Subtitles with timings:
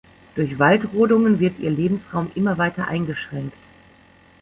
[0.33, 3.53] Durch Waldrodungen wird ihr Lebensraum immer weiter eingeschränkt.